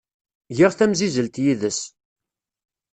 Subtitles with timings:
[0.57, 1.79] Giɣ timsizzelt yid-s.